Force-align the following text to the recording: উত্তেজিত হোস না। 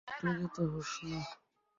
উত্তেজিত 0.07 0.55
হোস 0.71 0.91
না। 1.09 1.19